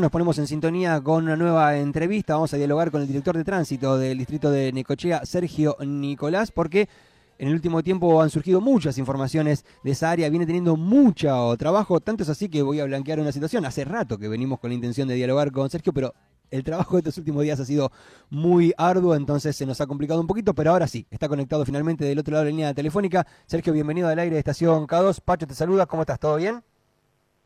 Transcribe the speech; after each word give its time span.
Nos 0.00 0.12
ponemos 0.12 0.38
en 0.38 0.46
sintonía 0.46 1.00
con 1.00 1.24
una 1.24 1.34
nueva 1.34 1.76
entrevista. 1.76 2.34
Vamos 2.34 2.54
a 2.54 2.56
dialogar 2.56 2.92
con 2.92 3.00
el 3.02 3.08
director 3.08 3.36
de 3.36 3.42
tránsito 3.42 3.98
del 3.98 4.16
distrito 4.16 4.48
de 4.48 4.70
Necochea, 4.70 5.26
Sergio 5.26 5.76
Nicolás, 5.84 6.52
porque 6.52 6.88
en 7.36 7.48
el 7.48 7.54
último 7.54 7.82
tiempo 7.82 8.22
han 8.22 8.30
surgido 8.30 8.60
muchas 8.60 8.96
informaciones 8.98 9.64
de 9.82 9.90
esa 9.90 10.12
área. 10.12 10.30
Viene 10.30 10.46
teniendo 10.46 10.76
mucho 10.76 11.52
trabajo. 11.58 11.98
Tanto 11.98 12.22
es 12.22 12.28
así 12.28 12.48
que 12.48 12.62
voy 12.62 12.78
a 12.78 12.84
blanquear 12.84 13.18
una 13.18 13.32
situación. 13.32 13.64
Hace 13.66 13.84
rato 13.84 14.18
que 14.18 14.28
venimos 14.28 14.60
con 14.60 14.70
la 14.70 14.76
intención 14.76 15.08
de 15.08 15.16
dialogar 15.16 15.50
con 15.50 15.68
Sergio, 15.68 15.92
pero 15.92 16.14
el 16.52 16.62
trabajo 16.62 16.94
de 16.94 17.00
estos 17.00 17.18
últimos 17.18 17.42
días 17.42 17.58
ha 17.58 17.64
sido 17.64 17.90
muy 18.30 18.72
arduo, 18.78 19.16
entonces 19.16 19.56
se 19.56 19.66
nos 19.66 19.80
ha 19.80 19.88
complicado 19.88 20.20
un 20.20 20.28
poquito, 20.28 20.54
pero 20.54 20.70
ahora 20.70 20.86
sí, 20.86 21.08
está 21.10 21.28
conectado 21.28 21.64
finalmente 21.64 22.04
del 22.04 22.20
otro 22.20 22.34
lado 22.34 22.44
de 22.44 22.52
la 22.52 22.56
línea 22.56 22.72
telefónica. 22.72 23.26
Sergio, 23.46 23.72
bienvenido 23.72 24.06
al 24.06 24.20
aire 24.20 24.34
de 24.34 24.38
Estación 24.38 24.86
K2. 24.86 25.20
Pacho, 25.24 25.48
te 25.48 25.54
saluda. 25.54 25.86
¿Cómo 25.86 26.02
estás? 26.02 26.20
¿Todo 26.20 26.36
bien? 26.36 26.62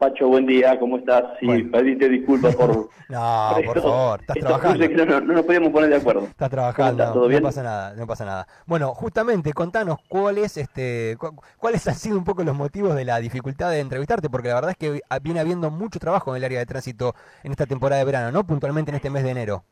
Pacho, 0.03 0.27
buen 0.27 0.47
día, 0.47 0.77
¿cómo 0.81 0.97
estás? 0.99 1.23
Sí, 1.39 1.47
Bueno. 1.47 1.71
pedite 1.71 2.09
disculpas 2.09 2.57
por... 2.57 2.89
No, 3.09 3.51
por 3.65 3.81
favor, 3.81 4.21
estás 4.21 4.37
trabajando. 4.37 4.89
no, 4.89 5.05
no, 5.05 5.21
no 5.21 5.33
nos 5.35 5.43
podíamos 5.45 5.71
poner 5.71 5.91
de 5.91 5.97
acuerdo. 5.97 6.23
Estás 6.25 6.51
trabajando. 6.51 7.05
¿Todo 7.13 7.23
no 7.23 7.29
bien? 7.29 7.41
pasa 7.41 7.63
nada, 7.63 7.95
no 7.95 8.05
pasa 8.05 8.25
nada. 8.25 8.49
Bueno, 8.67 8.95
justamente 8.95 9.53
contanos 9.53 9.99
cuáles, 10.09 10.57
este, 10.57 11.15
cu- 11.21 11.41
cuáles 11.57 11.87
han 11.87 11.95
sido 11.95 12.19
un 12.19 12.25
poco 12.25 12.43
los 12.43 12.57
motivos 12.57 12.97
de 12.97 13.05
la 13.05 13.21
dificultad 13.21 13.71
de 13.71 13.79
entrevistarte, 13.79 14.29
porque 14.29 14.49
la 14.49 14.55
verdad 14.57 14.71
es 14.73 14.77
que 14.77 15.01
viene 15.23 15.39
habiendo 15.39 15.71
mucho 15.71 16.01
trabajo 16.01 16.33
en 16.33 16.39
el 16.39 16.45
área 16.47 16.59
de 16.59 16.67
tránsito 16.67 17.15
en 17.45 17.53
esta 17.53 17.67
temporada 17.67 18.01
de 18.01 18.07
verano, 18.07 18.33
¿no? 18.33 18.45
Puntualmente 18.45 18.91
en 18.91 18.97
este 18.97 19.09
mes 19.11 19.23
de 19.23 19.31
enero. 19.31 19.63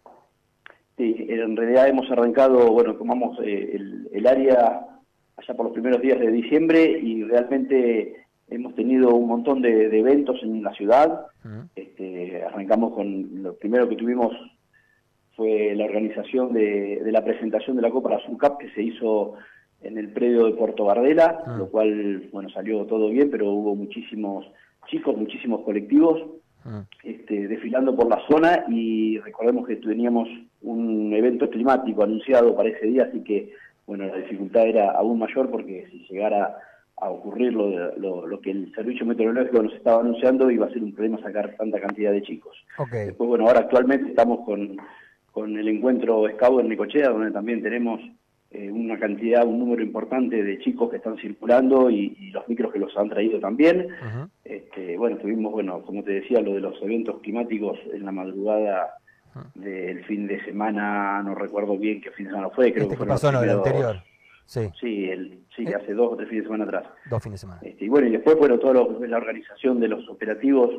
Sí, 0.97 1.27
en 1.28 1.56
realidad 1.56 1.89
hemos 1.89 2.09
arrancado, 2.09 2.70
bueno, 2.70 2.95
tomamos 2.95 3.37
eh, 3.42 3.70
el, 3.75 4.09
el 4.12 4.27
área 4.28 4.81
allá 5.37 5.55
por 5.56 5.65
los 5.65 5.73
primeros 5.73 6.01
días 6.01 6.20
de 6.20 6.31
diciembre 6.31 6.84
y 7.03 7.25
realmente 7.25 8.27
hemos 8.51 8.75
tenido 8.75 9.15
un 9.15 9.29
montón 9.29 9.63
de, 9.63 9.89
de 9.89 9.99
eventos 9.99 10.43
en 10.43 10.63
la 10.63 10.73
ciudad. 10.73 11.27
Este, 11.75 12.43
arrancamos 12.45 12.93
con, 12.95 13.43
lo 13.43 13.55
primero 13.55 13.89
que 13.89 13.97
tuvimos 13.97 14.37
fue 15.37 15.75
la 15.75 15.85
organización 15.87 16.53
de, 16.53 17.01
de 17.03 17.12
la 17.12 17.25
presentación 17.25 17.77
de 17.77 17.83
la 17.83 17.91
Copa 17.91 18.11
la 18.11 18.20
Cup 18.27 18.59
que 18.59 18.70
se 18.70 18.83
hizo 18.83 19.34
en 19.83 19.97
el 19.97 20.12
predio 20.12 20.45
de 20.47 20.53
Puerto 20.53 20.84
Bardela, 20.84 21.42
Ah. 21.47 21.57
lo 21.57 21.70
cual, 21.70 22.29
bueno, 22.33 22.51
salió 22.51 22.84
todo 22.84 23.09
bien, 23.09 23.31
pero 23.31 23.51
hubo 23.51 23.75
muchísimos 23.75 24.47
chicos, 24.89 25.17
muchísimos 25.17 25.62
colectivos 25.62 26.20
Ujú. 26.64 26.85
este, 27.05 27.48
desfilando 27.48 27.97
por 27.97 28.09
la 28.09 28.20
zona 28.29 28.64
y 28.69 29.19
recordemos 29.20 29.67
que 29.67 29.77
teníamos 29.77 30.29
un 30.61 31.12
evento 31.14 31.48
climático 31.48 32.03
anunciado 32.03 32.55
para 32.55 32.69
ese 32.69 32.87
día, 32.87 33.05
así 33.05 33.23
que 33.25 33.53
bueno, 33.87 34.05
la 34.07 34.17
dificultad 34.17 34.67
era 34.67 34.91
aún 34.91 35.19
mayor 35.19 35.51
porque 35.51 35.87
si 35.91 36.07
llegara 36.11 36.57
a 37.01 37.09
ocurrir 37.11 37.53
lo, 37.53 37.70
de- 37.70 37.98
lo, 37.98 38.27
lo 38.27 38.41
que 38.41 38.51
el 38.51 38.73
servicio 38.75 39.06
meteorológico 39.06 39.62
nos 39.62 39.75
estaba 39.75 40.01
anunciando 40.01 40.51
iba 40.51 40.67
a 40.67 40.70
ser 40.70 40.83
un 40.83 40.93
problema 40.93 41.19
sacar 41.23 41.55
tanta 41.57 41.81
cantidad 41.81 42.12
de 42.12 42.23
chicos. 42.23 42.57
Ok, 42.79 42.92
Después, 42.92 43.29
bueno, 43.29 43.47
ahora 43.47 43.61
actualmente 43.61 44.09
estamos 44.11 44.41
con, 44.45 44.77
con 45.33 45.57
el 45.59 45.69
encuentro 45.69 46.29
Scout 46.34 46.61
en 46.61 46.69
Necochea, 46.69 47.09
donde 47.09 47.31
también 47.31 47.62
tenemos 47.62 48.01
eh, 48.51 48.70
una 48.70 48.98
cantidad, 48.98 49.47
un 49.47 49.59
número 49.61 49.83
importante 49.83 50.42
de 50.42 50.59
chicos 50.59 50.91
que 50.91 50.97
están 50.97 51.17
circulando 51.19 51.89
y, 51.89 52.17
y 52.19 52.31
los 52.33 52.48
micros 52.48 52.73
que 52.73 52.81
los 52.81 52.97
han 52.97 53.09
traído 53.09 53.39
también. 53.41 53.89
Este, 54.45 54.97
bueno, 54.98 55.17
tuvimos, 55.19 55.53
bueno, 55.53 55.83
como 55.83 56.03
te 56.03 56.12
decía, 56.12 56.41
lo 56.41 56.55
de 56.55 56.61
los 56.61 56.83
eventos 56.83 57.20
climáticos 57.23 57.79
en 57.92 58.05
la 58.05 58.11
madrugada 58.12 58.95
del 59.55 60.05
fin 60.07 60.27
de 60.27 60.45
semana, 60.45 61.23
no 61.23 61.37
recuerdo 61.37 61.79
bien 61.79 62.01
qué 62.01 62.11
fin 62.11 62.27
de 62.27 62.33
semana 62.33 62.51
fue, 62.51 62.73
creo 62.73 62.85
este 62.85 62.97
que 62.97 63.03
que 63.05 63.09
pasó, 63.09 63.31
no, 63.31 63.42
el 63.42 63.51
anterior. 63.51 64.03
Sí, 64.51 64.69
Sí, 64.81 65.05
el, 65.09 65.39
sí, 65.55 65.62
Eh. 65.65 65.75
hace 65.77 65.95
dos 65.95 66.12
o 66.12 66.17
tres 66.17 66.29
fines 66.29 66.43
de 66.43 66.48
semana 66.48 66.65
atrás. 66.65 66.84
dos 67.09 67.23
fines 67.23 67.41
de 67.41 67.47
semana. 67.47 67.61
Este, 67.62 67.84
y 67.84 67.89
bueno, 67.89 68.09
y 68.09 68.11
después, 68.11 68.37
bueno, 68.37 68.59
todo 68.59 68.73
lo 68.73 69.07
la 69.07 69.17
organización 69.17 69.79
de 69.79 69.87
los 69.87 70.09
operativos 70.09 70.70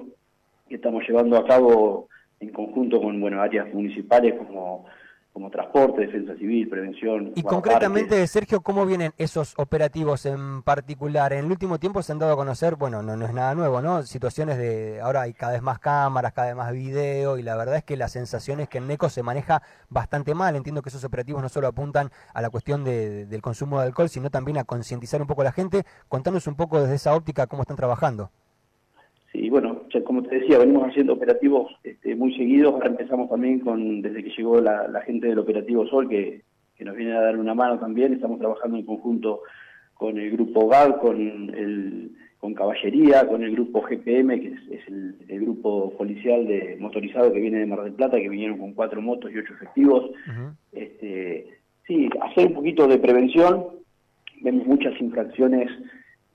que 0.68 0.76
estamos 0.76 1.08
llevando 1.08 1.38
a 1.38 1.46
cabo 1.48 2.10
en 2.42 2.50
conjunto 2.50 3.02
con, 3.02 3.22
bueno, 3.22 3.42
áreas 3.42 3.74
municipales 3.74 4.34
como, 4.38 4.86
como 5.34 5.50
transporte, 5.50 6.02
defensa 6.02 6.36
civil, 6.36 6.68
prevención. 6.68 7.32
Y 7.36 7.44
concretamente, 7.44 8.28
Sergio, 8.28 8.60
¿cómo 8.62 8.86
vienen 8.86 9.14
esos 9.18 9.54
operativos 9.58 10.26
en 10.26 10.62
particular? 10.62 11.32
En 11.32 11.46
el 11.46 11.52
último 11.52 11.80
tiempo 11.80 12.04
se 12.04 12.12
han 12.12 12.20
dado 12.20 12.34
a 12.34 12.36
conocer, 12.36 12.76
bueno, 12.76 13.02
no, 13.02 13.16
no 13.16 13.26
es 13.26 13.34
nada 13.34 13.56
nuevo, 13.56 13.82
¿no? 13.82 14.04
Situaciones 14.04 14.58
de, 14.58 15.00
ahora 15.02 15.22
hay 15.22 15.34
cada 15.34 15.54
vez 15.54 15.62
más 15.62 15.80
cámaras, 15.80 16.34
cada 16.34 16.48
vez 16.48 16.58
más 16.58 16.74
video, 16.74 17.38
y 17.38 17.44
la 17.44 17.56
verdad 17.56 17.78
es 17.78 17.84
que 17.86 17.96
la 17.96 18.10
sensación 18.10 18.60
es 18.60 18.68
que 18.68 18.80
en 18.80 18.88
NECO 18.88 19.08
se 19.08 19.24
maneja 19.24 19.62
bastante 19.90 20.36
mal. 20.36 20.56
Entiendo 20.58 20.82
que 20.82 20.90
esos 20.90 21.06
operativos 21.06 21.42
no 21.42 21.48
solo 21.48 21.68
apuntan 21.68 22.12
a 22.34 22.42
la 22.42 22.50
cuestión 22.50 22.84
de- 22.84 23.26
del 23.26 23.42
consumo 23.42 23.80
de 23.80 23.88
alcohol, 23.88 24.10
sino 24.10 24.30
también 24.30 24.58
a 24.58 24.66
concientizar 24.66 25.22
un 25.22 25.28
poco 25.28 25.42
a 25.42 25.46
la 25.46 25.54
gente. 25.54 25.86
Contanos 26.10 26.46
un 26.48 26.56
poco 26.56 26.82
desde 26.82 26.96
esa 26.96 27.16
óptica 27.16 27.48
cómo 27.48 27.62
están 27.62 27.78
trabajando. 27.78 28.32
Sí, 29.32 29.50
bueno, 29.50 29.71
ya 29.94 30.04
como 30.04 30.24
te 30.24 30.40
decía, 30.40 30.58
venimos 30.58 30.90
haciendo 30.90 31.14
operativos 31.14 31.72
este, 31.84 32.16
muy 32.16 32.36
seguidos. 32.36 32.74
Ahora 32.74 32.88
empezamos 32.88 33.30
también 33.30 33.60
con, 33.60 34.02
desde 34.02 34.24
que 34.24 34.32
llegó 34.32 34.60
la, 34.60 34.88
la 34.88 35.02
gente 35.02 35.28
del 35.28 35.40
operativo 35.40 35.86
Sol, 35.88 36.08
que, 36.08 36.42
que 36.76 36.86
nos 36.86 36.96
viene 36.96 37.14
a 37.14 37.22
dar 37.22 37.38
una 37.38 37.54
mano 37.54 37.80
también. 37.80 38.14
Estamos 38.14 38.40
trabajando 38.40 38.78
en 38.78 38.86
conjunto 38.86 39.42
con 39.94 40.18
el 40.18 40.32
grupo 40.32 40.68
GAD, 40.68 41.00
con, 41.00 41.20
el, 41.54 42.12
con 42.40 42.56
Caballería, 42.56 43.28
con 43.28 43.44
el 43.44 43.52
grupo 43.52 43.82
GPM, 43.82 44.40
que 44.42 44.48
es, 44.48 44.60
es 44.72 44.88
el, 44.88 45.16
el 45.28 45.42
grupo 45.42 45.96
policial 45.96 46.48
de 46.48 46.78
motorizado 46.80 47.32
que 47.32 47.40
viene 47.40 47.60
de 47.60 47.68
Mar 47.68 47.84
del 47.84 47.94
Plata, 47.94 48.18
que 48.18 48.30
vinieron 48.30 48.58
con 48.58 48.74
cuatro 48.74 49.00
motos 49.02 49.32
y 49.32 49.38
ocho 49.38 49.54
efectivos. 49.54 50.10
Este, 50.72 51.48
sí, 51.86 52.10
hacer 52.20 52.48
un 52.48 52.54
poquito 52.56 52.88
de 52.88 52.98
prevención. 52.98 53.66
Vemos 54.42 54.66
muchas 54.66 55.00
infracciones 55.00 55.70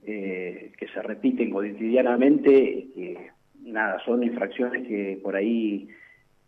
eh, 0.05 0.71
que 0.77 0.87
se 0.87 1.01
repiten 1.01 1.49
cotidianamente. 1.49 2.87
que, 2.95 3.06
nada, 3.77 3.99
son 4.05 4.23
infracciones 4.23 4.87
que 4.87 5.19
por 5.23 5.35
ahí 5.35 5.87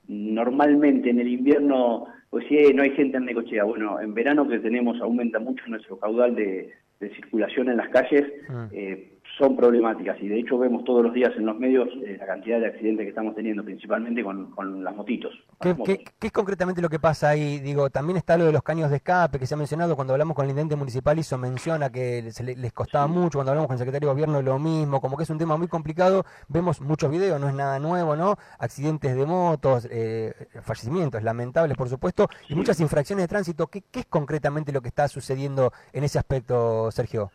normalmente 0.08 1.10
en 1.12 1.20
el 1.20 1.28
invierno, 1.28 2.08
pues 2.32 2.46
sí, 2.50 2.58
no 2.74 2.82
hay 2.84 2.92
gente 2.92 3.18
en 3.18 3.26
Necochea. 3.26 3.64
Bueno, 3.64 4.00
en 4.00 4.14
verano 4.14 4.48
que 4.48 4.60
tenemos, 4.60 5.00
aumenta 5.02 5.40
mucho 5.40 5.64
nuestro 5.68 6.00
caudal 6.00 6.34
de, 6.36 6.72
de 7.00 7.10
circulación 7.16 7.70
en 7.70 7.78
las 7.78 7.90
calles, 7.90 8.26
Mm. 8.50 8.66
eh, 8.72 9.12
son 9.40 9.56
problemáticas 9.56 10.18
y 10.22 10.28
de 10.28 10.38
hecho 10.40 10.58
vemos 10.60 10.84
todos 10.84 11.02
los 11.02 11.14
días 11.14 11.32
en 11.38 11.46
los 11.46 11.58
medios 11.58 11.88
eh, 12.06 12.18
la 12.20 12.26
cantidad 12.28 12.60
de 12.60 12.68
accidentes 12.68 13.06
que 13.06 13.10
estamos 13.10 13.34
teniendo, 13.36 13.64
principalmente 13.64 14.22
con, 14.24 14.52
con 14.52 14.84
las 14.84 14.94
motitos. 14.96 15.32
¿Qué, 15.62 15.70
las 15.70 15.78
motos. 15.78 15.96
qué- 15.98 16.04
qué 16.20 16.28
es 16.28 16.34
concretamente 16.34 16.82
lo 16.82 16.90
que 16.90 17.00
pasa 17.00 17.30
ahí? 17.30 17.60
Digo, 17.60 17.90
también 17.90 18.18
está 18.18 18.38
lo 18.38 18.46
de 18.46 18.52
los 18.52 18.62
caños 18.64 18.90
de 18.90 18.98
escape 18.98 19.40
que 19.40 19.48
se 19.48 19.54
ha 19.54 19.58
mencionado 19.58 19.96
cuando 19.96 20.14
hablamos 20.14 20.36
con 20.36 20.44
el 20.46 20.50
intendente 20.52 20.76
municipal, 20.76 21.18
hizo 21.18 21.38
mención 21.38 21.82
a 21.84 21.90
que 21.90 22.32
se 22.32 22.44
le- 22.44 22.56
les 22.58 22.74
costaba 22.74 23.08
mucho, 23.08 23.38
cuando 23.38 23.52
hablamos 23.52 23.68
con 23.68 23.76
el 23.76 23.80
secretario 23.80 24.10
de 24.10 24.14
gobierno 24.14 24.42
lo 24.42 24.60
mismo, 24.60 25.00
como 25.00 25.16
que 25.16 25.24
es 25.24 25.30
un 25.30 25.38
tema 25.38 25.56
muy 25.56 25.68
complicado, 25.70 26.26
vemos 26.50 26.82
muchos 26.82 27.10
videos, 27.10 27.40
no 27.40 27.48
es 27.48 27.56
nada 27.56 27.80
nuevo, 27.80 28.18
¿no? 28.18 28.36
Accidentes 28.60 29.16
de 29.16 29.26
motos, 29.26 29.88
eh, 29.90 30.34
fallecimientos 30.64 31.24
lamentables, 31.24 31.78
por 31.78 31.88
supuesto, 31.88 32.28
y 32.50 32.56
muchas 32.56 32.80
infracciones 32.82 33.24
de 33.24 33.28
tránsito. 33.30 33.68
¿Qué, 33.68 33.84
¿Qué 33.90 34.02
es 34.02 34.06
concretamente 34.06 34.74
lo 34.74 34.82
que 34.82 34.90
está 34.90 35.08
sucediendo 35.08 35.72
en 35.94 36.04
ese 36.04 36.20
aspecto, 36.20 36.92
Sergio? 36.92 37.32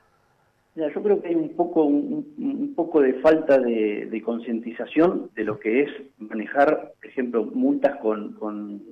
Mira, 0.74 0.92
yo 0.92 1.02
creo 1.02 1.22
que 1.22 1.28
hay 1.28 1.34
un 1.36 1.50
poco, 1.50 1.84
un, 1.84 2.34
un 2.38 2.74
poco 2.74 3.00
de 3.00 3.14
falta 3.14 3.58
de, 3.58 4.06
de 4.06 4.22
concientización 4.22 5.30
de 5.34 5.44
lo 5.44 5.58
que 5.60 5.82
es 5.82 5.90
manejar, 6.18 6.92
por 7.00 7.06
ejemplo, 7.06 7.44
multas 7.44 7.96
con, 7.98 8.32
con 8.34 8.82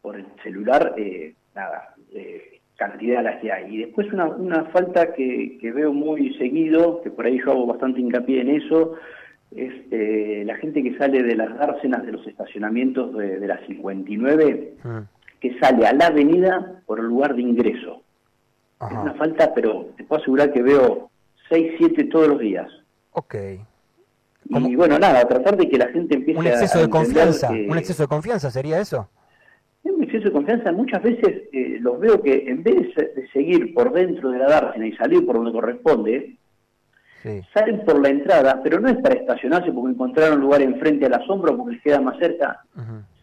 por 0.00 0.16
el 0.16 0.26
celular, 0.42 0.94
eh, 0.96 1.34
nada, 1.54 1.94
eh, 2.14 2.60
cantidad 2.76 3.24
las 3.24 3.40
que 3.40 3.50
hay. 3.50 3.74
Y 3.74 3.78
después 3.78 4.12
una, 4.12 4.26
una 4.26 4.64
falta 4.66 5.12
que, 5.12 5.58
que 5.60 5.72
veo 5.72 5.92
muy 5.92 6.32
seguido, 6.34 7.02
que 7.02 7.10
por 7.10 7.26
ahí 7.26 7.40
yo 7.44 7.50
hago 7.50 7.66
bastante 7.66 8.00
hincapié 8.00 8.40
en 8.42 8.50
eso, 8.50 8.94
es 9.50 9.72
eh, 9.90 10.44
la 10.46 10.56
gente 10.56 10.82
que 10.82 10.96
sale 10.96 11.22
de 11.22 11.34
las 11.34 11.58
dársenas 11.58 12.06
de 12.06 12.12
los 12.12 12.26
estacionamientos 12.26 13.16
de, 13.16 13.40
de 13.40 13.46
la 13.48 13.58
59, 13.66 14.74
Mm, 14.84 14.98
que 15.40 15.58
sale 15.58 15.86
a 15.86 15.92
la 15.92 16.06
avenida 16.06 16.82
por 16.86 17.00
el 17.00 17.06
lugar 17.06 17.34
de 17.34 17.42
ingreso. 17.42 18.02
Es 18.80 18.92
una 18.92 19.14
falta, 19.14 19.52
pero 19.54 19.86
te 19.96 20.04
puedo 20.04 20.20
asegurar 20.20 20.52
que 20.52 20.62
veo 20.62 21.10
6, 21.48 21.72
7 21.78 22.04
todos 22.04 22.28
los 22.28 22.38
días. 22.40 22.68
Ok. 23.12 23.34
¿Cómo? 24.52 24.68
Y 24.68 24.76
bueno, 24.76 24.98
nada, 24.98 25.26
tratar 25.26 25.56
de 25.56 25.68
que 25.68 25.78
la 25.78 25.88
gente 25.88 26.14
empiece 26.16 26.38
Un 26.38 26.46
a- 26.46 26.50
exceso 26.50 26.78
a 26.78 26.82
de 26.82 26.90
confianza, 26.90 27.48
que- 27.48 27.66
un 27.68 27.78
exceso 27.78 28.02
de 28.02 28.08
confianza, 28.08 28.50
¿sería 28.50 28.78
eso? 28.78 29.08
Es 29.82 29.92
un 29.92 30.02
exceso 30.04 30.24
de 30.26 30.32
confianza. 30.32 30.72
Muchas 30.72 31.02
veces 31.02 31.44
eh, 31.52 31.78
los 31.80 31.98
veo 31.98 32.20
que 32.22 32.44
en 32.48 32.62
vez 32.62 32.76
de, 32.76 32.92
se- 32.94 33.20
de 33.20 33.28
seguir 33.30 33.72
por 33.74 33.92
dentro 33.92 34.30
de 34.30 34.38
la 34.38 34.48
dársena 34.48 34.86
y 34.86 34.92
salir 34.96 35.24
por 35.26 35.36
donde 35.36 35.52
corresponde, 35.52 36.36
Sí. 37.22 37.40
salen 37.54 37.84
por 37.84 38.00
la 38.00 38.10
entrada, 38.10 38.60
pero 38.62 38.78
no 38.78 38.88
es 38.88 38.96
para 38.98 39.14
estacionarse 39.16 39.72
porque 39.72 39.92
encontraron 39.94 40.40
lugar 40.40 40.62
enfrente 40.62 41.06
a 41.06 41.08
la 41.08 41.26
sombra 41.26 41.52
o 41.52 41.56
porque 41.56 41.74
les 41.74 41.82
queda 41.82 42.00
más 42.00 42.18
cerca. 42.18 42.60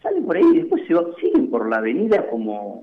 Salen 0.02 0.26
por 0.26 0.36
ahí 0.36 0.44
y 0.52 0.58
después 0.58 0.82
se 0.86 0.92
va- 0.94 1.06
siguen 1.20 1.48
por 1.48 1.68
la 1.70 1.76
avenida 1.78 2.26
como, 2.28 2.82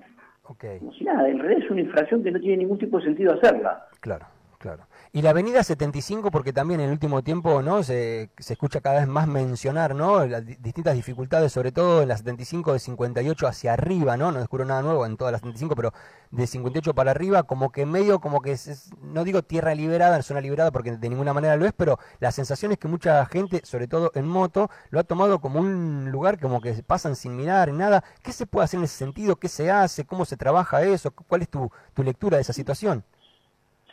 Ok. 0.52 0.66
como 0.80 0.92
si 0.94 1.06
nada. 1.06 1.30
En 1.30 1.40
realidad 1.40 1.64
es 1.64 1.72
una 1.72 1.82
infracción 1.82 2.24
que 2.24 2.32
no 2.32 2.40
tiene 2.40 2.58
ningún 2.58 2.78
tipo 2.78 2.98
de 2.98 3.06
sentido 3.06 3.34
hacerla. 3.34 3.88
Claro, 4.02 4.26
claro. 4.60 4.84
Y 5.14 5.22
la 5.22 5.32
avenida 5.32 5.62
75, 5.62 6.32
porque 6.32 6.54
también 6.54 6.80
en 6.80 6.86
el 6.86 6.94
último 6.94 7.22
tiempo 7.22 7.62
no 7.62 7.84
se, 7.84 8.32
se 8.38 8.54
escucha 8.54 8.80
cada 8.80 9.00
vez 9.00 9.10
más 9.10 9.28
mencionar 9.28 9.94
¿no? 9.94 10.26
las 10.26 10.46
distintas 10.46 10.96
dificultades, 10.96 11.52
sobre 11.52 11.74
todo 11.74 12.02
en 12.02 12.08
la 12.08 12.16
75 12.16 12.72
de 12.72 12.80
58 12.80 13.46
hacia 13.46 13.74
arriba, 13.74 14.16
¿no? 14.16 14.32
No 14.32 14.40
descubro 14.40 14.64
nada 14.64 14.82
nuevo 14.82 15.06
en 15.06 15.18
todas 15.18 15.34
las 15.34 15.42
75, 15.42 15.76
pero 15.76 15.92
de 16.32 16.48
58 16.48 16.94
para 16.94 17.12
arriba, 17.12 17.44
como 17.44 17.74
que 17.74 17.86
medio, 17.86 18.22
como 18.22 18.42
que 18.42 18.54
es, 18.54 18.92
no 19.02 19.26
digo 19.26 19.44
tierra 19.44 19.76
liberada, 19.76 20.22
zona 20.22 20.40
liberada 20.40 20.72
porque 20.72 20.96
de 20.96 21.10
ninguna 21.10 21.34
manera 21.34 21.58
lo 21.58 21.66
es, 21.66 21.74
pero 21.74 22.00
la 22.22 22.32
sensación 22.32 22.72
es 22.72 22.78
que 22.78 22.88
mucha 22.88 23.26
gente, 23.26 23.60
sobre 23.66 23.90
todo 23.90 24.12
en 24.16 24.26
moto, 24.26 24.70
lo 24.92 25.00
ha 25.02 25.04
tomado 25.04 25.42
como 25.42 25.60
un 25.60 26.10
lugar 26.10 26.40
como 26.40 26.62
que 26.62 26.72
pasan 26.84 27.18
sin 27.18 27.36
mirar, 27.36 27.74
nada. 27.74 28.02
¿Qué 28.24 28.32
se 28.32 28.46
puede 28.46 28.64
hacer 28.64 28.78
en 28.78 28.86
ese 28.86 28.96
sentido? 28.96 29.36
¿Qué 29.36 29.50
se 29.50 29.72
hace? 29.72 30.06
¿Cómo 30.06 30.24
se 30.24 30.38
trabaja 30.38 30.84
eso? 30.84 31.12
¿Cuál 31.12 31.42
es 31.42 31.50
tu, 31.50 31.70
tu 31.94 32.02
lectura 32.02 32.38
de 32.38 32.44
esa 32.44 32.54
situación? 32.54 33.04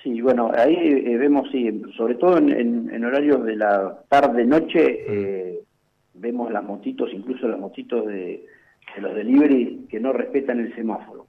Sí, 0.02 0.20
bueno, 0.20 0.52
ahí 0.54 0.76
eh, 0.76 1.16
vemos, 1.16 1.48
sí, 1.50 1.82
sobre 1.96 2.14
todo 2.14 2.38
en, 2.38 3.04
horarios 3.04 3.44
de 3.44 3.56
la 3.56 3.98
tarde-noche, 4.08 5.04
eh, 5.08 5.60
vemos 6.14 6.52
las 6.52 6.62
motitos, 6.62 7.10
incluso 7.12 7.48
las 7.48 7.58
motitos 7.58 8.06
de, 8.06 8.46
los 9.00 9.14
delivery 9.14 9.86
que 9.90 9.98
no 9.98 10.12
respetan 10.12 10.60
el 10.60 10.74
semáforo. 10.74 11.26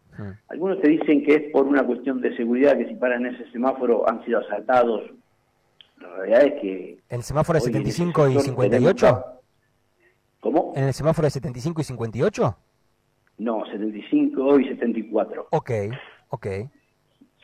Algunos 0.49 0.81
te 0.81 0.89
dicen 0.89 1.23
que 1.23 1.35
es 1.35 1.51
por 1.51 1.65
una 1.65 1.83
cuestión 1.85 2.19
de 2.19 2.35
seguridad, 2.35 2.77
que 2.77 2.87
si 2.87 2.95
paran 2.95 3.25
en 3.25 3.35
ese 3.35 3.49
semáforo 3.51 4.07
han 4.07 4.23
sido 4.25 4.39
asaltados. 4.39 5.09
La 6.01 6.09
realidad 6.17 6.43
es 6.43 6.61
que... 6.61 6.97
¿En 7.09 7.17
el 7.17 7.23
semáforo 7.23 7.57
de 7.57 7.61
75 7.61 8.27
y 8.27 8.39
58? 8.39 9.25
¿Cómo? 10.41 10.73
¿En 10.75 10.83
el 10.85 10.93
semáforo 10.93 11.25
de 11.25 11.31
75 11.31 11.81
y 11.81 11.83
58? 11.85 12.57
No, 13.37 13.65
75 13.65 14.59
y 14.59 14.67
74. 14.67 15.47
Ok, 15.51 15.71
ok 16.29 16.47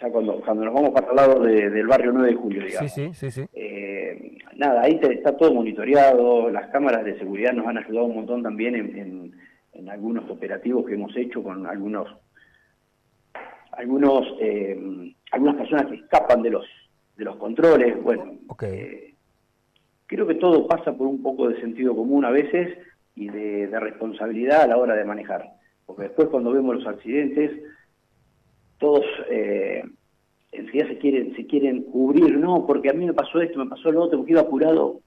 ya 0.01 0.09
cuando, 0.11 0.41
cuando 0.41 0.65
nos 0.65 0.73
vamos 0.73 0.89
para 0.91 1.09
el 1.09 1.15
lado 1.15 1.39
del 1.41 1.87
barrio 1.87 2.11
9 2.11 2.29
de 2.29 2.35
julio, 2.35 2.65
digamos. 2.65 2.91
Sí, 2.91 3.13
sí, 3.13 3.31
sí. 3.31 3.45
Eh, 3.53 4.37
nada, 4.55 4.81
ahí 4.81 4.99
está 5.01 5.37
todo 5.37 5.53
monitoreado, 5.53 6.49
las 6.49 6.67
cámaras 6.69 7.05
de 7.05 7.17
seguridad 7.17 7.53
nos 7.53 7.67
han 7.67 7.77
ayudado 7.77 8.05
un 8.05 8.15
montón 8.15 8.43
también 8.43 8.75
en, 8.75 9.33
en, 9.73 9.89
algunos 9.89 10.27
operativos 10.29 10.85
que 10.85 10.95
hemos 10.95 11.15
hecho 11.15 11.43
con 11.43 11.67
algunos 11.67 12.07
algunos 13.73 14.25
eh, 14.39 15.13
algunas 15.31 15.55
personas 15.57 15.85
que 15.87 15.95
escapan 15.97 16.41
de 16.41 16.49
los 16.49 16.65
de 17.17 17.23
los 17.23 17.35
controles, 17.35 18.01
bueno, 18.01 18.37
eh, 18.63 19.13
creo 20.07 20.25
que 20.25 20.35
todo 20.35 20.67
pasa 20.67 20.91
por 20.93 21.07
un 21.07 21.21
poco 21.21 21.47
de 21.47 21.61
sentido 21.61 21.95
común 21.95 22.25
a 22.25 22.31
veces 22.31 22.77
y 23.15 23.29
de, 23.29 23.67
de 23.67 23.79
responsabilidad 23.79 24.63
a 24.63 24.67
la 24.67 24.77
hora 24.77 24.95
de 24.95 25.05
manejar, 25.05 25.51
porque 25.85 26.03
después 26.03 26.29
cuando 26.29 26.51
vemos 26.51 26.75
los 26.75 26.87
accidentes 26.87 27.51
todos 28.79 29.05
eh, 29.29 29.83
enseguida 30.51 30.87
se 30.87 30.97
quieren, 30.97 31.35
se 31.35 31.45
quieren 31.45 31.83
cubrir, 31.83 32.37
no, 32.37 32.65
porque 32.65 32.89
a 32.89 32.93
mí 32.93 33.05
me 33.05 33.13
pasó 33.13 33.41
esto, 33.41 33.59
me 33.59 33.69
pasó 33.69 33.91
lo 33.91 34.03
otro, 34.03 34.19
porque 34.19 34.33
iba 34.33 34.41
apurado. 34.41 34.99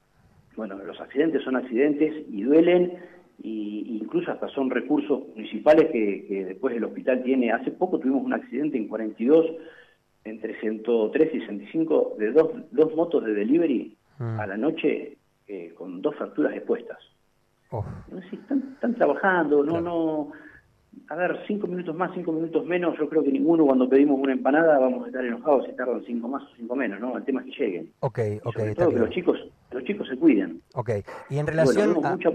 Bueno, 0.56 0.76
los 0.78 1.00
accidentes 1.00 1.42
son 1.44 1.56
accidentes 1.56 2.26
y 2.28 2.42
duelen, 2.42 2.98
y 3.40 3.98
incluso 4.02 4.32
hasta 4.32 4.48
son 4.48 4.70
recursos 4.70 5.28
municipales 5.34 5.90
que, 5.92 6.44
después 6.48 6.74
el 6.76 6.84
hospital 6.84 7.22
tiene. 7.22 7.52
Hace 7.52 7.70
poco 7.70 7.98
tuvimos 7.98 8.24
un 8.24 8.34
accidente 8.34 8.76
en 8.76 8.88
42, 8.88 9.46
entre 10.24 10.58
103 10.60 11.34
y 11.34 11.40
105, 11.40 12.16
de 12.18 12.32
dos, 12.32 12.50
dos 12.72 12.94
motos 12.96 13.24
de 13.24 13.34
delivery 13.34 13.96
mm. 14.18 14.40
a 14.40 14.46
la 14.46 14.56
noche 14.56 15.16
eh, 15.46 15.72
con 15.76 16.02
dos 16.02 16.16
fracturas 16.16 16.54
expuestas. 16.54 16.98
No 17.70 18.20
sé, 18.22 18.36
están, 18.36 18.70
están 18.74 18.94
trabajando, 18.94 19.62
no, 19.62 19.80
no 19.80 20.32
a 21.08 21.14
ver, 21.14 21.38
cinco 21.46 21.66
minutos 21.66 21.96
más, 21.96 22.10
cinco 22.14 22.32
minutos 22.32 22.64
menos, 22.66 22.96
yo 22.98 23.08
creo 23.08 23.22
que 23.22 23.32
ninguno 23.32 23.64
cuando 23.64 23.88
pedimos 23.88 24.18
una 24.20 24.32
empanada 24.32 24.78
vamos 24.78 25.04
a 25.04 25.06
estar 25.08 25.24
enojados 25.24 25.66
si 25.66 25.72
tardan 25.72 26.02
cinco 26.04 26.28
más 26.28 26.42
o 26.42 26.56
cinco 26.56 26.76
menos, 26.76 27.00
¿no? 27.00 27.16
El 27.16 27.24
tema 27.24 27.40
es 27.40 27.46
que 27.46 27.64
lleguen. 27.64 27.92
Ok, 28.00 28.18
ok. 28.44 28.52
sobre 28.54 28.74
todo 28.74 28.90
que 28.90 28.98
los 28.98 29.10
chicos, 29.10 29.38
los 29.70 29.84
chicos 29.84 30.08
se 30.08 30.16
cuiden. 30.16 30.60
Ok, 30.74 30.90
y 31.30 31.38
en 31.38 31.46
relación 31.46 32.04
a... 32.04 32.10
Mucha, 32.10 32.30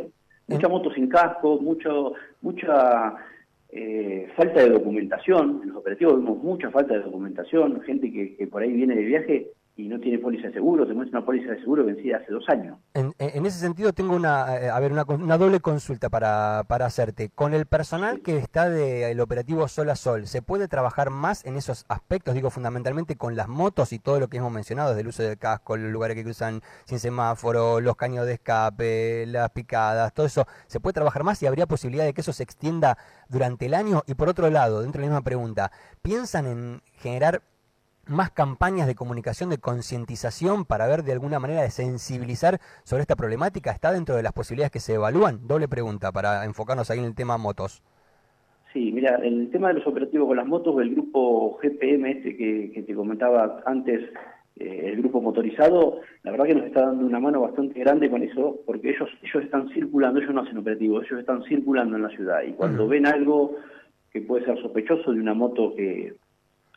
mucha 0.48 0.68
moto 0.68 0.92
sin 0.92 1.08
casco, 1.08 1.60
mucho, 1.60 2.14
mucha 2.42 3.16
eh, 3.70 4.28
falta 4.36 4.62
de 4.62 4.70
documentación, 4.70 5.62
en 5.64 5.70
los 5.70 5.78
operativos 5.78 6.16
vemos 6.16 6.42
mucha 6.44 6.72
falta 6.72 6.96
de 6.96 7.02
documentación, 7.02 7.82
gente 7.82 8.12
que, 8.12 8.36
que 8.36 8.48
por 8.48 8.64
ahí 8.64 8.72
viene 8.72 8.96
de 8.96 9.04
viaje 9.04 9.52
y 9.75 9.88
no 9.88 10.00
tiene 10.00 10.20
póliza 10.20 10.48
de 10.48 10.54
seguro, 10.54 10.86
te 10.86 10.94
muestra 10.94 11.18
una 11.18 11.25
póliza 11.25 11.52
de 11.52 11.60
seguro 11.60 11.84
vencida 11.84 12.18
hace 12.18 12.31
dos 12.31 12.48
años. 12.48 12.78
En, 12.94 13.14
ese 13.18 13.58
sentido 13.58 13.92
tengo 13.92 14.16
una, 14.16 14.56
eh, 14.58 14.70
a 14.70 14.80
ver, 14.80 14.92
una, 14.92 15.04
una 15.04 15.38
doble 15.40 15.62
consulta 15.62 16.10
para, 16.10 16.64
para, 16.68 16.86
hacerte. 16.86 17.30
Con 17.30 17.56
el 17.56 17.66
personal 17.66 18.22
que 18.22 18.38
está 18.38 18.70
del 18.70 19.20
operativo 19.20 19.68
Sol 19.68 19.90
a 19.90 19.96
Sol, 19.96 20.28
¿se 20.28 20.44
puede 20.44 20.68
trabajar 20.68 21.10
más 21.10 21.44
en 21.46 21.56
esos 21.56 21.86
aspectos? 21.88 22.36
Digo, 22.36 22.52
fundamentalmente 22.52 23.16
con 23.16 23.36
las 23.36 23.48
motos 23.48 23.94
y 23.94 24.00
todo 24.00 24.20
lo 24.20 24.28
que 24.28 24.38
hemos 24.38 24.52
mencionado, 24.52 24.90
desde 24.90 25.02
el 25.02 25.08
uso 25.08 25.24
del 25.24 25.40
casco, 25.40 25.76
los 25.76 25.92
lugares 25.92 26.16
que 26.16 26.24
cruzan 26.24 26.62
sin 26.86 27.00
semáforo, 27.00 27.80
los 27.80 27.96
caños 27.96 28.28
de 28.28 28.34
escape, 28.34 29.26
las 29.26 29.50
picadas, 29.52 30.14
todo 30.14 30.28
eso. 30.28 30.46
¿Se 30.68 30.80
puede 30.80 30.94
trabajar 30.94 31.24
más 31.24 31.42
y 31.42 31.48
habría 31.48 31.66
posibilidad 31.66 32.06
de 32.06 32.14
que 32.14 32.22
eso 32.22 32.34
se 32.34 32.44
extienda 32.44 33.00
durante 33.28 33.66
el 33.66 33.74
año? 33.74 34.04
Y 34.06 34.14
por 34.14 34.30
otro 34.30 34.52
lado, 34.52 34.81
dentro 34.81 35.02
de 35.02 35.08
la 35.08 35.14
misma 35.14 35.24
pregunta, 35.24 35.72
¿piensan 36.04 36.46
en 36.46 36.81
generar 37.00 37.42
más 38.08 38.32
campañas 38.32 38.88
de 38.88 38.96
comunicación, 38.96 39.50
de 39.50 39.58
concientización 39.58 40.66
para 40.66 40.88
ver 40.88 41.04
de 41.04 41.14
alguna 41.14 41.40
manera 41.40 41.62
de 41.62 41.72
sensibilizar 41.72 42.60
sobre 42.84 43.02
esta 43.02 43.16
problemática? 43.16 43.72
¿Está 43.72 43.92
dentro 43.92 44.16
de 44.16 44.24
las 44.24 44.34
posibilidades 44.34 44.72
que 44.72 44.80
se 44.80 44.96
evalúan? 44.96 45.48
Doble 45.48 45.68
pregunta 45.68 46.12
para 46.12 46.46
enfocarnos 46.46 46.90
ahí 46.90 47.00
en 47.00 47.06
el 47.06 47.16
tema 47.16 47.38
motos. 47.38 47.82
Sí, 48.74 48.92
mira, 48.92 49.18
el 49.18 49.52
tema 49.52 49.68
de 49.68 49.76
los 49.76 49.88
operativos 49.88 50.28
con 50.28 50.38
las 50.38 50.48
motos, 50.48 50.82
el 50.82 50.96
grupo 50.96 51.60
GPM 51.62 52.10
este 52.10 52.36
que, 52.36 52.84
te 52.86 52.96
comentaba 52.96 53.62
antes, 53.68 54.02
eh, 54.56 54.90
el 54.92 54.98
grupo 54.98 55.22
motorizado, 55.22 56.00
la 56.24 56.32
verdad 56.32 56.48
que 56.48 56.56
nos 56.56 56.66
está 56.66 56.88
dando 56.88 57.06
una 57.06 57.20
mano 57.20 57.42
bastante 57.42 57.80
grande 57.80 58.10
con 58.10 58.24
eso, 58.24 58.62
porque 58.66 58.90
ellos 58.90 59.10
ellos 59.22 59.44
están 59.44 59.70
circulando, 59.70 60.20
ellos 60.20 60.34
no 60.34 60.42
hacen 60.42 60.58
operativos, 60.58 61.06
ellos 61.06 61.20
están 61.20 61.44
circulando 61.44 61.98
en 61.98 62.04
la 62.04 62.10
ciudad 62.10 62.42
y 62.42 62.54
cuando 62.54 62.88
ven 62.88 63.06
algo 63.06 63.58
que 64.12 64.22
puede 64.22 64.44
ser 64.44 64.60
sospechoso 64.60 65.12
de 65.12 65.20
una 65.20 65.36
moto 65.36 65.76
que 65.76 66.16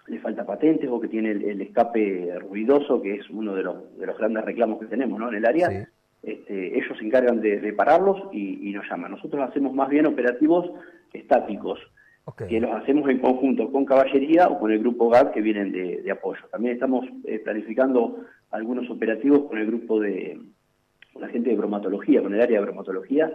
le 0.08 0.20
falta 0.20 0.46
patentes 0.46 0.88
o 0.90 1.00
que 1.00 1.08
tiene 1.08 1.32
el, 1.32 1.60
escape 1.60 2.38
ruidoso, 2.40 3.02
que 3.02 3.16
es 3.16 3.30
uno 3.30 3.54
de 3.54 3.62
los, 3.62 3.98
de 3.98 4.06
los 4.06 4.16
grandes 4.16 4.44
reclamos 4.44 4.78
que 4.78 4.86
tenemos 4.86 5.18
¿no? 5.18 5.28
en 5.28 5.36
el 5.36 5.46
área, 5.46 5.88
este, 6.22 6.78
ellos 6.78 6.96
se 6.98 7.04
encargan 7.04 7.40
de, 7.40 7.72
pararlos 7.72 8.32
y, 8.32 8.72
nos 8.72 8.88
llaman. 8.88 9.12
Nosotros 9.12 9.48
hacemos 9.48 9.74
más 9.74 9.88
bien 9.88 10.06
operativos 10.06 10.70
estáticos, 11.12 11.80
que 12.48 12.60
los 12.60 12.72
hacemos 12.72 13.08
en 13.08 13.20
conjunto 13.20 13.70
con 13.70 13.84
caballería 13.84 14.48
o 14.48 14.58
con 14.58 14.72
el 14.72 14.80
grupo 14.80 15.08
GAD 15.08 15.30
que 15.30 15.40
vienen 15.40 15.70
de, 15.70 16.10
apoyo. 16.10 16.42
También 16.50 16.74
estamos 16.74 17.06
eh, 17.24 17.38
planificando 17.38 18.24
algunos 18.50 18.90
operativos 18.90 19.44
con 19.48 19.58
el 19.58 19.66
grupo 19.66 20.00
de 20.00 20.40
con 21.12 21.22
la 21.22 21.28
gente 21.28 21.48
de 21.48 21.56
bromatología, 21.56 22.20
con 22.20 22.34
el 22.34 22.42
área 22.42 22.58
de 22.58 22.66
bromatología, 22.66 23.32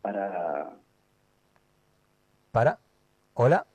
para... 0.00 0.70
¿Para? 2.52 2.78
¿Hola? 3.34 3.66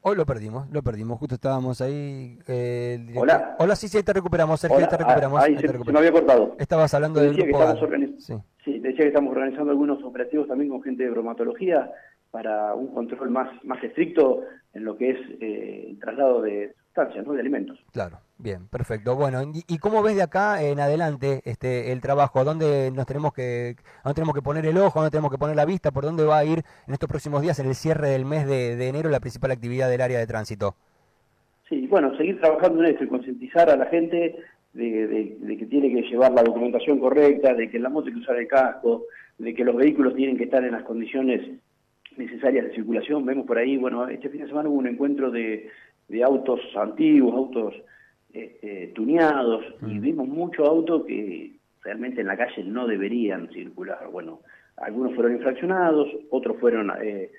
Hoy 0.00 0.16
lo 0.16 0.24
perdimos, 0.24 0.70
lo 0.70 0.82
perdimos, 0.82 1.18
justo 1.18 1.34
estábamos 1.34 1.80
ahí. 1.80 2.38
Eh, 2.46 3.12
Hola. 3.16 3.56
Hola, 3.58 3.74
sí, 3.74 3.88
sí, 3.88 4.02
te 4.02 4.12
recuperamos, 4.12 4.60
Sergio, 4.60 4.88
te 4.88 4.96
recuperamos. 4.96 5.42
Ahí, 5.42 5.56
se, 5.58 5.92
me 5.92 5.98
había 5.98 6.12
cortado. 6.12 6.54
Estabas 6.58 6.94
hablando 6.94 7.20
del 7.20 7.34
grupo 7.34 7.58
sí. 8.18 8.34
sí, 8.64 8.78
decía 8.78 8.98
que 8.98 9.08
estamos 9.08 9.32
organizando 9.32 9.72
algunos 9.72 10.02
operativos 10.04 10.46
también 10.46 10.70
con 10.70 10.82
gente 10.82 11.02
de 11.02 11.10
bromatología 11.10 11.90
para 12.30 12.74
un 12.74 12.88
control 12.88 13.30
más, 13.30 13.48
más 13.64 13.82
estricto 13.82 14.42
en 14.72 14.84
lo 14.84 14.96
que 14.96 15.10
es 15.10 15.18
eh, 15.40 15.86
el 15.90 15.98
traslado 15.98 16.42
de 16.42 16.74
sustancias, 16.84 17.26
¿no? 17.26 17.32
de 17.32 17.40
alimentos. 17.40 17.78
Claro, 17.92 18.18
bien, 18.38 18.68
perfecto. 18.68 19.16
Bueno, 19.16 19.42
¿y, 19.52 19.78
cómo 19.78 20.02
ves 20.02 20.16
de 20.16 20.22
acá 20.22 20.62
en 20.62 20.80
adelante 20.80 21.40
este 21.44 21.92
el 21.92 22.00
trabajo? 22.00 22.44
¿Dónde 22.44 22.90
nos 22.90 23.06
tenemos 23.06 23.32
que 23.32 23.76
dónde 24.04 24.14
tenemos 24.14 24.34
que 24.34 24.42
poner 24.42 24.66
el 24.66 24.78
ojo, 24.78 25.00
dónde 25.00 25.10
tenemos 25.10 25.30
que 25.30 25.38
poner 25.38 25.56
la 25.56 25.64
vista, 25.64 25.90
por 25.90 26.04
dónde 26.04 26.24
va 26.24 26.38
a 26.38 26.44
ir 26.44 26.62
en 26.86 26.94
estos 26.94 27.08
próximos 27.08 27.42
días, 27.42 27.58
en 27.58 27.66
el 27.66 27.74
cierre 27.74 28.08
del 28.08 28.24
mes 28.24 28.46
de, 28.46 28.88
enero, 28.88 29.10
la 29.10 29.20
principal 29.20 29.50
actividad 29.50 29.90
del 29.90 30.00
área 30.00 30.18
de 30.18 30.26
tránsito? 30.26 30.74
Sí, 31.68 31.86
bueno, 31.86 32.16
seguir 32.16 32.40
trabajando 32.40 32.82
en 32.82 32.90
esto 32.90 33.04
y 33.04 33.08
concientizar 33.08 33.68
a 33.68 33.76
la 33.76 33.86
gente 33.86 34.36
de, 34.72 35.06
de, 35.40 35.56
que 35.56 35.66
tiene 35.66 35.92
que 35.92 36.08
llevar 36.08 36.32
la 36.32 36.42
documentación 36.42 36.98
correcta, 36.98 37.54
de 37.54 37.68
que 37.68 37.78
la 37.78 37.88
moto 37.88 38.06
hay 38.06 38.14
que 38.14 38.20
usar 38.20 38.36
el 38.36 38.48
casco, 38.48 39.04
de 39.38 39.54
que 39.54 39.64
los 39.64 39.76
vehículos 39.76 40.14
tienen 40.14 40.38
que 40.38 40.44
estar 40.44 40.64
en 40.64 40.72
las 40.72 40.84
condiciones 40.84 41.42
necesarias 42.16 42.66
de 42.66 42.74
circulación. 42.74 43.26
Vemos 43.26 43.46
por 43.46 43.58
ahí, 43.58 43.76
bueno, 43.76 44.08
este 44.08 44.28
fin 44.28 44.42
de 44.42 44.48
semana 44.48 44.68
hubo 44.68 44.78
un 44.78 44.88
encuentro 44.88 45.30
de, 45.30 45.68
de 46.08 46.22
autos 46.22 46.60
antiguos, 46.76 47.34
autos 47.34 47.74
este, 48.32 48.88
tuneados, 48.94 49.64
y 49.82 49.94
mm. 49.94 50.00
vimos 50.00 50.28
muchos 50.28 50.68
autos 50.68 51.04
que 51.06 51.58
realmente 51.82 52.20
en 52.20 52.26
la 52.26 52.36
calle 52.36 52.62
no 52.64 52.86
deberían 52.86 53.48
circular. 53.50 54.08
Bueno, 54.10 54.40
algunos 54.76 55.14
fueron 55.14 55.34
infraccionados, 55.34 56.08
otros 56.30 56.56
fueron... 56.60 56.92
Eh... 57.02 57.30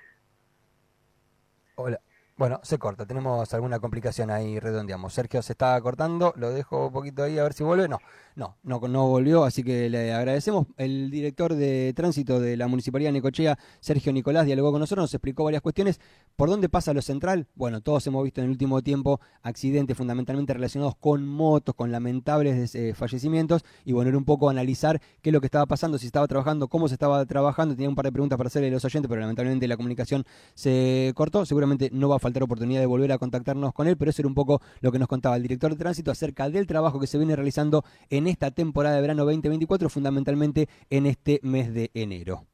Hola. 1.76 2.00
Bueno, 2.40 2.62
se 2.64 2.78
corta, 2.78 3.06
tenemos 3.06 3.54
alguna 3.54 3.80
complicación 3.80 4.32
ahí, 4.32 4.60
redondeamos. 4.60 5.14
Sergio 5.14 5.42
se 5.42 5.52
está 5.52 5.80
cortando, 5.82 6.34
lo 6.38 6.52
dejo 6.52 6.88
un 6.88 6.94
poquito 6.94 7.24
ahí 7.24 7.38
a 7.38 7.44
ver 7.44 7.52
si 7.52 7.66
vuelve. 7.66 7.90
No, 7.90 8.00
No, 8.40 8.56
no, 8.64 8.80
no 8.80 9.06
volvió, 9.06 9.44
así 9.44 9.64
que 9.64 9.90
le 9.90 10.14
agradecemos. 10.14 10.68
El 10.78 11.12
director 11.12 11.56
de 11.56 11.92
tránsito 11.94 12.40
de 12.40 12.56
la 12.56 12.70
Municipalidad 12.70 13.10
de 13.10 13.16
Necochea, 13.16 13.60
Sergio 13.82 14.14
Nicolás, 14.14 14.46
dialogó 14.46 14.72
con 14.72 14.80
nosotros, 14.80 15.04
nos 15.04 15.14
explicó 15.14 15.44
varias 15.44 15.62
cuestiones. 15.62 16.00
¿Por 16.38 16.50
dónde 16.50 16.70
pasa 16.70 16.94
lo 16.94 17.02
central? 17.02 17.48
Bueno, 17.56 17.82
todos 17.82 18.08
hemos 18.08 18.24
visto 18.24 18.40
en 18.40 18.46
el 18.46 18.52
último 18.52 18.82
tiempo 18.82 19.20
accidentes 19.42 19.98
fundamentalmente 19.98 20.54
relacionados 20.54 20.96
con 20.96 21.28
motos, 21.28 21.76
con 21.76 21.92
lamentables 21.92 22.74
eh, 22.76 22.94
fallecimientos, 22.94 23.66
y 23.84 23.92
bueno, 23.92 24.08
era 24.08 24.18
un 24.18 24.24
poco 24.24 24.50
analizar 24.50 25.02
qué 25.22 25.32
es 25.32 25.34
lo 25.34 25.42
que 25.42 25.48
estaba 25.48 25.66
pasando, 25.66 25.98
si 25.98 26.06
estaba 26.06 26.26
trabajando, 26.26 26.70
cómo 26.70 26.88
se 26.88 26.94
estaba 26.94 27.26
trabajando. 27.26 27.76
Tenía 27.76 27.90
un 27.90 27.96
par 27.96 28.06
de 28.06 28.14
preguntas 28.14 28.38
para 28.38 28.48
hacerle 28.48 28.70
a 28.70 28.72
los 28.72 28.86
oyentes, 28.86 29.10
pero 29.10 29.20
lamentablemente 29.20 29.68
la 29.68 29.76
comunicación 29.76 30.24
se 30.54 31.12
cortó. 31.14 31.46
Seguramente 31.46 31.90
no 31.92 32.08
va 32.08 32.16
a 32.16 32.20
faltar 32.20 32.42
oportunidad 32.44 32.80
de 32.80 32.86
volver 32.86 33.12
a 33.12 33.18
contactarnos 33.18 33.74
con 33.74 33.90
él, 33.90 33.98
pero 33.98 34.12
eso 34.12 34.22
era 34.22 34.30
un 34.30 34.36
poco 34.36 34.62
lo 34.80 34.94
que 34.94 35.00
nos 35.00 35.10
contaba 35.10 35.36
el 35.36 35.42
director 35.42 35.72
de 35.72 35.78
tránsito 35.78 36.10
acerca 36.10 36.50
del 36.50 36.68
trabajo 36.68 37.02
que 37.02 37.08
se 37.08 37.18
viene 37.18 37.36
realizando 37.36 37.84
en 38.10 38.29
esta 38.30 38.52
temporada 38.52 38.96
de 38.96 39.02
verano 39.02 39.26
2024, 39.26 39.90
fundamentalmente 39.90 40.70
en 40.90 41.06
este 41.06 41.40
mes 41.44 41.74
de 41.74 41.92
enero. 41.94 42.50